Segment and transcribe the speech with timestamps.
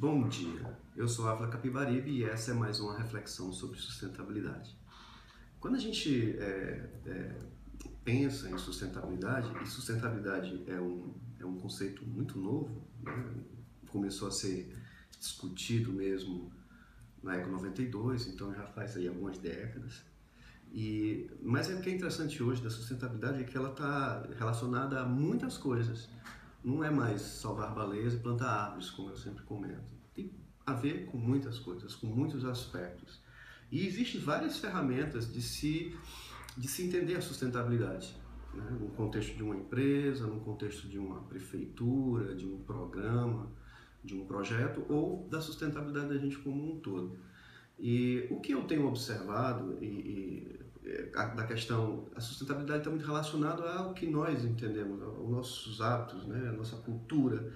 [0.00, 4.78] Bom dia, eu sou Ávila Capibaribe e essa é mais uma reflexão sobre sustentabilidade.
[5.58, 7.38] Quando a gente é, é,
[8.04, 13.12] pensa em sustentabilidade, e sustentabilidade é um, é um conceito muito novo, né?
[13.88, 14.72] começou a ser
[15.18, 16.52] discutido mesmo
[17.20, 20.04] na Eco 92, então já faz aí algumas décadas.
[20.72, 25.00] E, mas é o que é interessante hoje da sustentabilidade é que ela está relacionada
[25.00, 26.08] a muitas coisas.
[26.68, 29.80] Não é mais salvar baleias e plantar árvores, como eu sempre comento.
[30.14, 30.30] Tem
[30.66, 33.22] a ver com muitas coisas, com muitos aspectos.
[33.72, 35.96] E existem várias ferramentas de se,
[36.58, 38.14] de se entender a sustentabilidade.
[38.52, 38.76] Né?
[38.78, 43.50] No contexto de uma empresa, no contexto de uma prefeitura, de um programa,
[44.04, 47.18] de um projeto ou da sustentabilidade da gente como um todo.
[47.78, 50.60] E o que eu tenho observado e, e
[51.34, 56.48] da questão, a sustentabilidade está muito relacionada ao que nós entendemos, aos nossos hábitos, né,
[56.48, 57.52] a nossa cultura.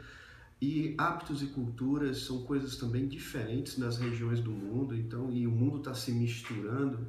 [0.60, 5.50] E hábitos e culturas são coisas também diferentes nas regiões do mundo, então e o
[5.50, 7.06] mundo está se misturando.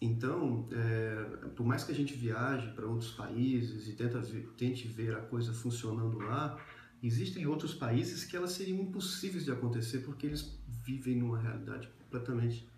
[0.00, 4.22] Então, é, por mais que a gente viaje para outros países e tenta
[4.56, 6.58] tente ver a coisa funcionando lá,
[7.02, 12.68] existem outros países que elas seriam impossíveis de acontecer porque eles vivem numa realidade completamente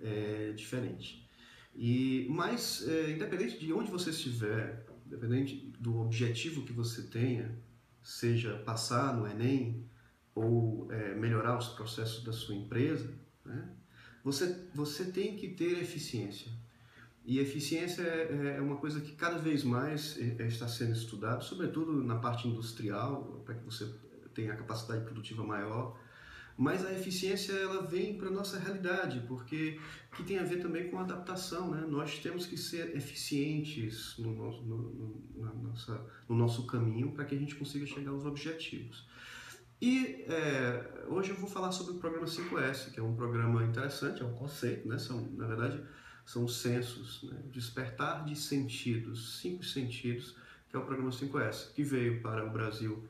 [0.00, 1.23] é, diferente.
[1.74, 7.58] E mas é, independente de onde você estiver, independente do objetivo que você tenha,
[8.02, 9.84] seja passar no Enem
[10.34, 13.12] ou é, melhorar os processos da sua empresa,
[13.44, 13.68] né,
[14.22, 16.50] você você tem que ter eficiência.
[17.24, 21.42] E eficiência é, é uma coisa que cada vez mais é, é, está sendo estudado,
[21.42, 23.90] sobretudo na parte industrial, para que você
[24.34, 25.98] tenha a capacidade produtiva maior
[26.56, 29.80] mas a eficiência ela vem para nossa realidade, porque
[30.14, 31.84] que tem a ver também com adaptação, né?
[31.88, 37.34] Nós temos que ser eficientes no nosso, no, no, nossa, no nosso caminho para que
[37.34, 39.08] a gente consiga chegar aos objetivos.
[39.82, 44.22] E é, hoje eu vou falar sobre o programa 5S, que é um programa interessante,
[44.22, 44.96] é um conceito, né?
[44.96, 45.82] São, na verdade,
[46.24, 47.42] são censos, né?
[47.50, 50.36] despertar de sentidos, cinco sentidos,
[50.68, 53.08] que é o programa 5S, que veio para o Brasil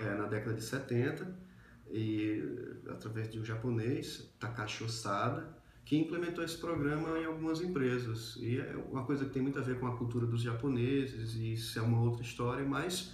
[0.00, 1.49] é, na década de 70
[1.90, 2.42] e
[2.88, 8.36] através de um japonês, Takashi Osada, que implementou esse programa em algumas empresas.
[8.36, 11.54] E é uma coisa que tem muito a ver com a cultura dos japoneses, e
[11.54, 13.12] isso é uma outra história, mas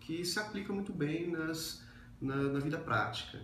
[0.00, 1.82] que se aplica muito bem nas,
[2.20, 3.40] na, na vida prática.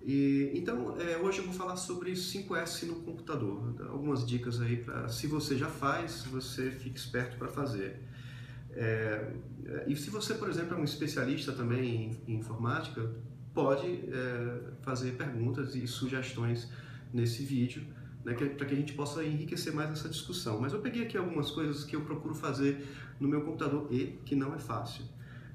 [0.00, 3.74] E, então, é, hoje eu vou falar sobre 5S no computador.
[3.88, 8.00] Algumas dicas aí para, se você já faz, você fique esperto para fazer.
[8.70, 9.32] É,
[9.86, 13.14] e se você, por exemplo, é um especialista também em, em informática,
[13.54, 16.68] pode é, fazer perguntas e sugestões
[17.12, 17.84] nesse vídeo,
[18.24, 20.60] né, para que a gente possa enriquecer mais essa discussão.
[20.60, 22.86] Mas eu peguei aqui algumas coisas que eu procuro fazer
[23.20, 25.04] no meu computador e que não é fácil.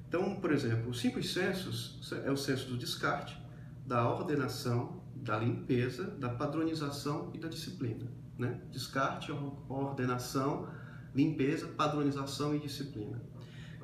[0.08, 3.38] Então, por exemplo, os cinco censos é o censo do descarte,
[3.86, 8.08] da ordenação, da limpeza, da padronização e da disciplina.
[8.38, 8.62] Né?
[8.72, 9.32] Descarte,
[9.68, 10.70] ordenação,
[11.14, 13.22] limpeza, padronização e disciplina.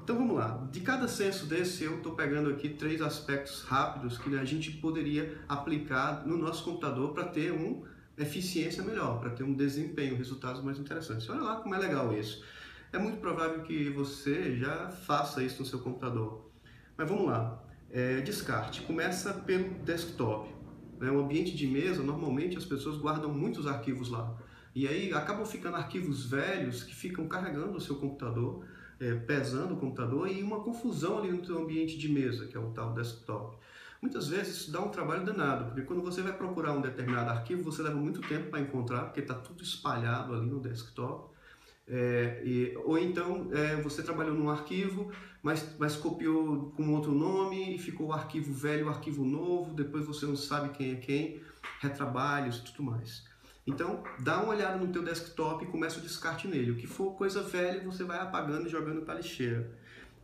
[0.04, 4.36] Então vamos lá, de cada censo desse eu estou pegando aqui três aspectos rápidos que
[4.38, 7.88] a gente poderia aplicar no nosso computador para ter uma
[8.18, 11.30] eficiência melhor, para ter um desempenho, resultados mais interessantes.
[11.30, 12.44] Olha lá como é legal isso.
[12.92, 16.52] É muito provável que você já faça isso no seu computador.
[16.98, 18.82] Mas vamos lá, é, descarte.
[18.82, 20.54] Começa pelo desktop.
[21.00, 21.10] Né?
[21.12, 24.36] O ambiente de mesa, normalmente as pessoas guardam muitos arquivos lá.
[24.76, 28.66] E aí acabam ficando arquivos velhos que ficam carregando o seu computador
[29.04, 32.60] é, pesando o computador e uma confusão ali no seu ambiente de mesa, que é
[32.60, 33.58] o tal desktop.
[34.02, 37.64] Muitas vezes isso dá um trabalho danado, porque quando você vai procurar um determinado arquivo,
[37.64, 41.32] você leva muito tempo para encontrar, porque está tudo espalhado ali no desktop.
[41.86, 47.76] É, e, ou então é, você trabalhou num arquivo, mas, mas copiou com outro nome
[47.76, 51.42] e ficou o arquivo velho, o arquivo novo, depois você não sabe quem é quem,
[51.82, 53.24] retrabalhos e tudo mais.
[53.66, 56.72] Então, dá uma olhada no teu desktop e começa o descarte nele.
[56.72, 59.72] O que for coisa velha, você vai apagando e jogando para lixeira.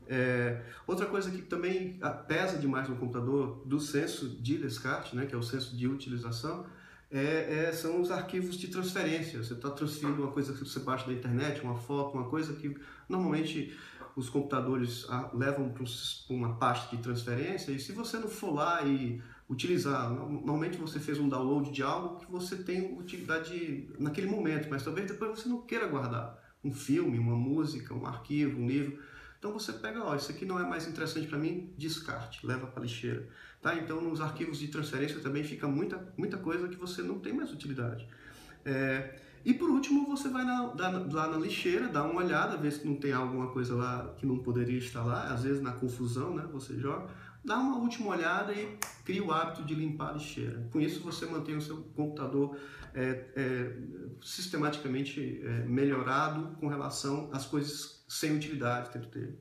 [0.08, 5.26] É, outra coisa que também ah, pesa demais no computador do senso de descarte, né,
[5.26, 6.66] que é o senso de utilização,
[7.12, 9.42] é, é, são os arquivos de transferência.
[9.42, 12.76] Você está transferindo uma coisa que você baixa da internet, uma foto, uma coisa que
[13.08, 13.78] normalmente
[14.16, 15.86] os computadores ah, levam para
[16.30, 20.10] uma pasta de transferência e se você não for lá e utilizar.
[20.12, 25.08] Normalmente você fez um download de algo que você tem utilidade naquele momento, mas talvez
[25.08, 29.00] depois você não queira guardar um filme, uma música, um arquivo, um livro.
[29.40, 32.84] Então você pega, ó, isso aqui não é mais interessante para mim, descarte, leva para
[32.84, 33.28] lixeira.
[33.62, 33.76] Tá?
[33.76, 37.52] Então nos arquivos de transferência também fica muita, muita coisa que você não tem mais
[37.52, 38.08] utilidade.
[38.66, 42.86] É, e por último, você vai na, lá na lixeira, dá uma olhada, ver se
[42.86, 45.34] não tem alguma coisa lá que não poderia estar lá.
[45.34, 47.08] Às vezes na confusão, né, você joga
[47.44, 50.68] dá uma última olhada e cria o hábito de limpar a lixeira.
[50.72, 52.58] Com isso você mantém o seu computador
[52.94, 53.78] é, é,
[54.22, 59.38] sistematicamente é, melhorado com relação às coisas sem utilidade dentro dele.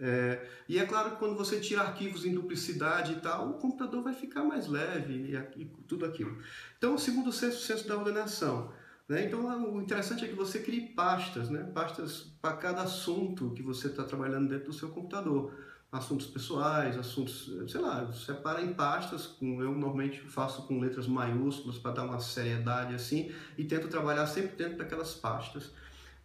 [0.00, 4.02] É, e é claro que quando você tira arquivos em duplicidade e tal, o computador
[4.02, 6.38] vai ficar mais leve e, e tudo aquilo.
[6.76, 8.72] Então, segundo o senso, senso da ordenação.
[9.08, 9.24] Né?
[9.24, 11.64] Então, o interessante é que você crie pastas, né?
[11.74, 15.52] pastas para cada assunto que você está trabalhando dentro do seu computador.
[15.90, 21.78] Assuntos pessoais, assuntos, sei lá, separa em pastas, com, eu normalmente faço com letras maiúsculas
[21.78, 25.70] para dar uma seriedade assim, e tento trabalhar sempre dentro daquelas pastas.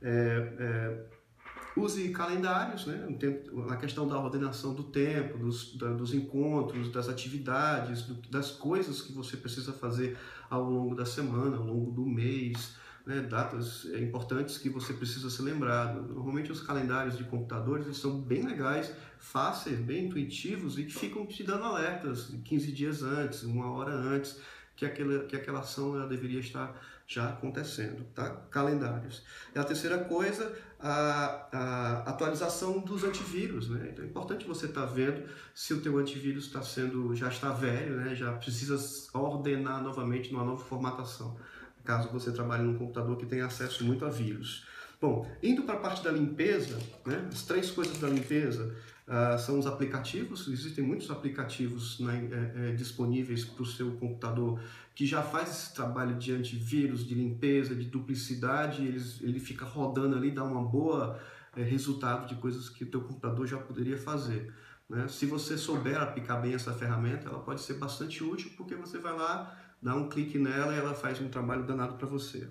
[0.01, 1.05] É, é,
[1.75, 3.07] Use calendários, né?
[3.69, 9.01] a questão da ordenação do tempo, dos, da, dos encontros, das atividades, do, das coisas
[9.01, 10.15] que você precisa fazer
[10.51, 12.75] ao longo da semana, ao longo do mês,
[13.05, 13.21] né?
[13.21, 16.01] datas importantes que você precisa ser lembrado.
[16.01, 21.43] Normalmente os calendários de computadores são bem legais, fáceis, bem intuitivos e que ficam te
[21.43, 24.39] dando alertas 15 dias antes, uma hora antes,
[24.75, 28.29] que aquela, que aquela ação ela deveria estar já acontecendo, tá?
[28.49, 29.23] Calendários.
[29.53, 33.89] E a terceira coisa, a, a atualização dos antivírus, né?
[33.91, 35.23] Então é importante você estar tá vendo
[35.53, 38.15] se o teu antivírus está sendo, já está velho, né?
[38.15, 38.77] Já precisa
[39.13, 41.37] ordenar novamente numa nova formatação,
[41.83, 44.65] caso você trabalhe num computador que tenha acesso muito a vírus.
[45.01, 47.27] Bom, indo para a parte da limpeza, né?
[47.31, 48.73] As três coisas da limpeza,
[49.05, 54.61] Uh, são os aplicativos, existem muitos aplicativos né, é, é, disponíveis para o seu computador
[54.95, 60.15] que já faz esse trabalho de antivírus, de limpeza, de duplicidade, eles, ele fica rodando
[60.15, 61.19] ali, dá uma boa
[61.55, 64.53] é, resultado de coisas que o teu computador já poderia fazer.
[64.93, 65.07] Né?
[65.07, 69.13] Se você souber aplicar bem essa ferramenta, ela pode ser bastante útil porque você vai
[69.13, 72.47] lá, dá um clique nela e ela faz um trabalho danado para você.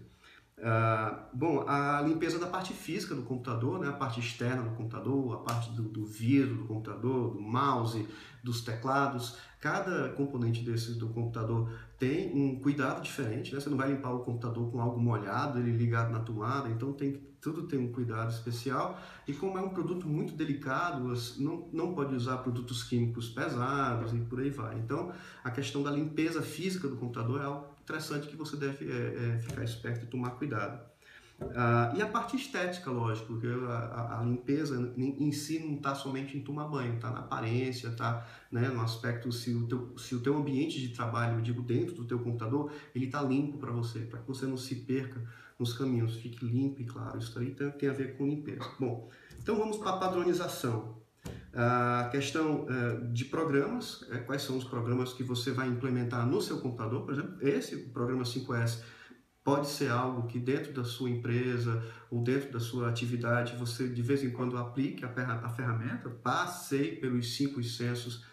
[0.59, 5.35] Uh, bom, a limpeza da parte física do computador, né, a parte externa do computador,
[5.35, 8.09] a parte do, do vidro do computador, do mouse,
[8.43, 13.61] dos teclados, cada componente desses do computador tem um cuidado diferente, né?
[13.61, 17.13] Você não vai limpar o computador com algo molhado, ele ligado na tomada, então tem
[17.41, 19.01] tudo tem um cuidado especial.
[19.27, 24.19] E como é um produto muito delicado, não, não pode usar produtos químicos pesados e
[24.19, 24.79] por aí vai.
[24.79, 25.13] Então,
[25.45, 29.39] a questão da limpeza física do computador é algo interessante que você deve é, é,
[29.39, 30.92] ficar esperto e tomar cuidado.
[31.55, 36.37] Ah, e a parte estética, lógico, que a, a, limpeza em, si não está somente
[36.37, 40.21] em tomar banho, está na aparência, está né, no aspecto se o, teu, se o
[40.21, 44.01] teu ambiente de trabalho, eu digo dentro do teu computador, ele está limpo para você,
[44.01, 45.23] para que você não se perca
[45.59, 48.69] nos caminhos, fique limpo e claro, isso aí tem, tem a ver com limpeza.
[48.79, 49.11] Bom,
[49.41, 51.01] então vamos para a padronização.
[51.55, 56.41] A questão uh, de programas, é, quais são os programas que você vai implementar no
[56.41, 58.83] seu computador, por exemplo, esse programa 5S
[59.45, 64.03] pode ser algo que dentro da sua empresa ou dentro da sua atividade você de
[64.03, 68.25] vez em quando aplique a ferramenta, passei pelos cinco censos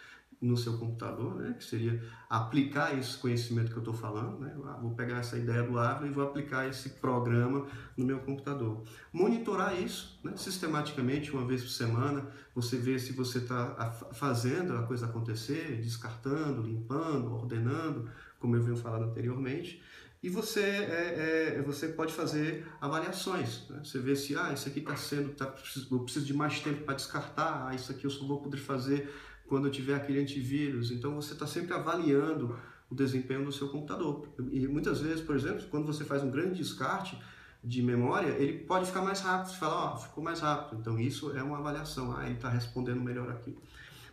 [0.41, 1.53] no seu computador, né?
[1.57, 4.39] que seria aplicar esse conhecimento que eu estou falando.
[4.39, 4.53] Né?
[4.56, 7.67] Eu vou pegar essa ideia do Ávila e vou aplicar esse programa
[7.97, 8.83] no meu computador.
[9.11, 10.33] Monitorar isso né?
[10.38, 12.25] sistematicamente, uma vez por semana,
[12.56, 18.09] você vê se você está fazendo a coisa acontecer, descartando, limpando, ordenando,
[18.39, 19.81] como eu venho falando anteriormente.
[20.21, 23.68] E você, é, é, você pode fazer avaliações.
[23.69, 23.80] Né?
[23.83, 26.95] Você vê se ah, isso aqui está sendo, tá, eu preciso de mais tempo para
[26.95, 29.10] descartar, ah, isso aqui eu só vou poder fazer
[29.48, 30.92] quando eu tiver aquele antivírus.
[30.92, 34.28] Então você está sempre avaliando o desempenho do seu computador.
[34.52, 37.18] E muitas vezes, por exemplo, quando você faz um grande descarte
[37.64, 39.52] de memória, ele pode ficar mais rápido.
[39.52, 40.80] Você fala, ó, oh, ficou mais rápido.
[40.81, 42.16] Então isso é uma avaliação.
[42.18, 43.57] Ah, ele está respondendo melhor aqui.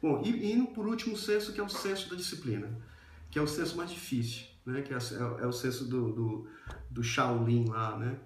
[0.00, 2.70] Bom, e indo por último o senso, que é o senso da disciplina,
[3.30, 4.82] que é o senso mais difícil, né?
[4.82, 6.48] que é, é o senso do, do,
[6.90, 8.18] do Shaolin lá, né?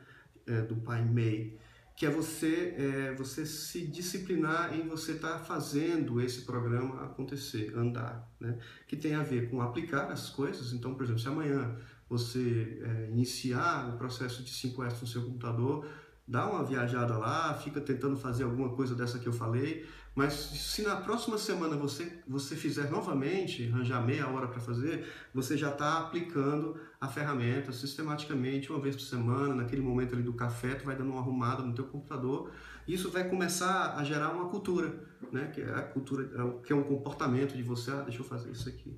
[0.46, 1.60] É, do Pai Mei
[2.00, 7.76] que é você, é, você se disciplinar em você estar tá fazendo esse programa acontecer,
[7.76, 8.58] andar, né?
[8.88, 10.72] que tem a ver com aplicar as coisas.
[10.72, 11.76] Então, por exemplo, se amanhã
[12.08, 15.86] você é, iniciar o processo de 5S no seu computador,
[16.30, 19.84] dá uma viajada lá, fica tentando fazer alguma coisa dessa que eu falei,
[20.14, 25.56] mas se na próxima semana você, você fizer novamente, arranjar meia hora para fazer, você
[25.58, 30.74] já está aplicando a ferramenta sistematicamente, uma vez por semana, naquele momento ali do café,
[30.76, 32.52] tu vai dando uma arrumada no teu computador.
[32.86, 34.94] Isso vai começar a gerar uma cultura,
[35.32, 35.50] né?
[35.52, 38.52] que é a cultura, é que é um comportamento de você, ah, deixa eu fazer
[38.52, 38.96] isso aqui.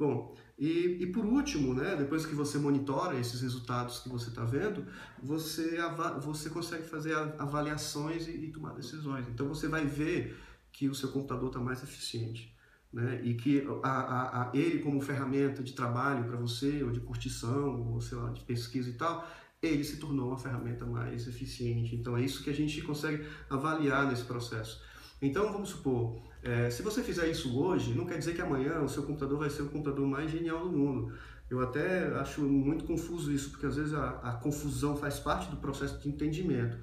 [0.00, 4.46] Bom, e, e por último, né, depois que você monitora esses resultados que você está
[4.46, 4.86] vendo,
[5.22, 5.76] você,
[6.22, 9.28] você consegue fazer avaliações e, e tomar decisões.
[9.28, 10.38] Então você vai ver
[10.72, 12.56] que o seu computador está mais eficiente.
[12.90, 13.20] Né?
[13.22, 17.92] E que a, a, a, ele como ferramenta de trabalho para você, ou de curtição,
[17.92, 19.28] ou sei lá, de pesquisa e tal,
[19.60, 21.94] ele se tornou uma ferramenta mais eficiente.
[21.94, 24.82] Então é isso que a gente consegue avaliar nesse processo.
[25.20, 28.88] Então, vamos supor, é, se você fizer isso hoje, não quer dizer que amanhã o
[28.88, 31.12] seu computador vai ser o computador mais genial do mundo.
[31.50, 35.56] Eu até acho muito confuso isso, porque às vezes a, a confusão faz parte do
[35.56, 36.78] processo de entendimento.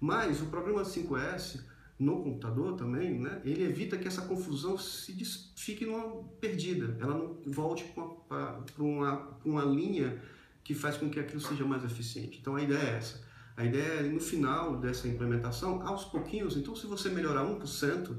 [0.00, 1.60] Mas o programa 5S
[1.98, 5.12] no computador também, né, ele evita que essa confusão se
[5.54, 7.84] fique numa perdida, ela não volte
[8.28, 10.20] para uma, uma linha
[10.64, 12.38] que faz com que aquilo seja mais eficiente.
[12.40, 13.22] Então a ideia é essa.
[13.56, 18.16] A ideia é, no final dessa implementação, aos pouquinhos, então se você melhorar 1%,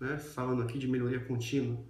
[0.00, 1.82] né, falando aqui de melhoria contínua,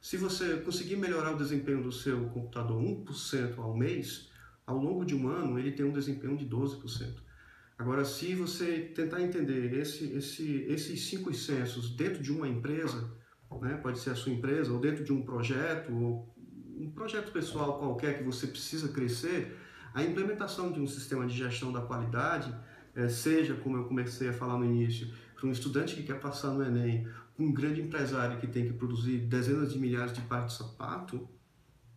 [0.00, 4.30] se você conseguir melhorar o desempenho do seu computador 1% ao mês,
[4.66, 7.14] ao longo de um ano ele tem um desempenho de 12%.
[7.78, 13.10] Agora, se você tentar entender esse, esse, esses cinco censos dentro de uma empresa,
[13.60, 16.32] né, pode ser a sua empresa, ou dentro de um projeto, ou
[16.76, 19.56] um projeto pessoal qualquer que você precisa crescer,
[19.94, 22.54] a implementação de um sistema de gestão da qualidade,
[22.94, 26.50] é, seja, como eu comecei a falar no início, para um estudante que quer passar
[26.50, 27.08] no Enem,
[27.38, 31.28] um grande empresário que tem que produzir dezenas de milhares de pares de sapato,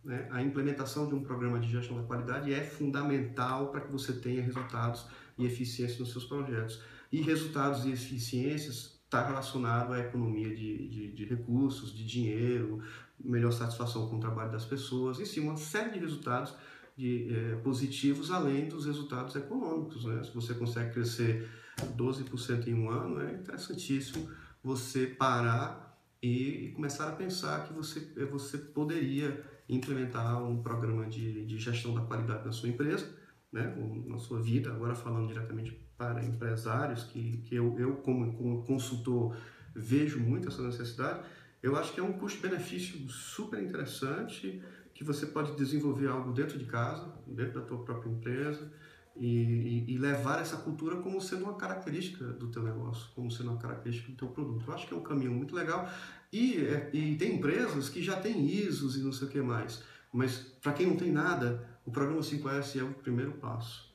[0.04, 4.12] né, a implementação de um programa de gestão da qualidade é fundamental para que você
[4.12, 6.80] tenha resultados e eficiência nos seus projetos.
[7.10, 12.82] E resultados e eficiências está relacionado à economia de, de, de, recursos, de dinheiro,
[13.18, 16.54] melhor satisfação com o trabalho das pessoas, e sim uma série de resultados
[16.96, 20.04] de, é, positivos além dos resultados econômicos.
[20.04, 20.22] Né?
[20.24, 21.48] Se você consegue crescer
[21.96, 24.28] 12% em um ano, é interessantíssimo
[24.62, 28.00] você parar e, e começar a pensar que você,
[28.30, 33.14] você poderia implementar um programa de, de gestão da qualidade na sua empresa,
[33.52, 33.74] né,
[34.06, 39.36] na sua vida, agora falando diretamente para empresários, que, que eu, eu como, como consultor
[39.74, 41.26] vejo muito essa necessidade,
[41.62, 44.62] eu acho que é um custo-benefício super interessante,
[44.96, 48.72] que você pode desenvolver algo dentro de casa, dentro da tua própria empresa,
[49.14, 53.58] e, e, levar essa cultura como sendo uma característica do teu negócio, como sendo uma
[53.58, 54.64] característica do teu produto.
[54.66, 55.88] Eu acho que é um caminho muito legal.
[56.32, 59.82] E, é, e tem empresas que já têm ISOs e não sei o que mais.
[60.12, 63.90] Mas para quem não tem nada, o programa 5S é o primeiro passo.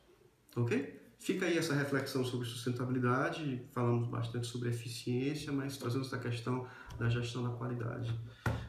[0.55, 1.00] Ok?
[1.20, 6.65] Fica aí essa reflexão sobre sustentabilidade, falamos bastante sobre eficiência, mas trazendo essa questão
[6.98, 8.12] da gestão da qualidade.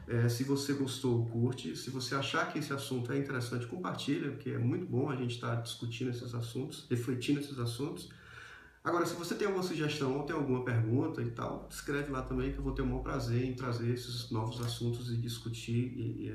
[0.07, 1.75] É, se você gostou, curte.
[1.75, 5.35] Se você achar que esse assunto é interessante, compartilha, porque é muito bom a gente
[5.35, 8.09] estar discutindo esses assuntos, refletindo esses assuntos.
[8.83, 12.51] Agora, se você tem alguma sugestão ou tem alguma pergunta e tal, escreve lá também
[12.51, 16.27] que eu vou ter o maior prazer em trazer esses novos assuntos e discutir e,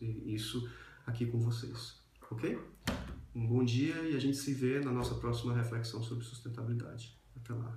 [0.00, 0.70] e, e, isso
[1.04, 1.96] aqui com vocês.
[2.30, 2.56] Ok?
[3.34, 7.18] Um bom dia e a gente se vê na nossa próxima reflexão sobre sustentabilidade.
[7.36, 7.76] Até lá.